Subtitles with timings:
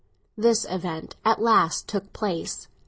[0.35, 2.67] This event at last took place.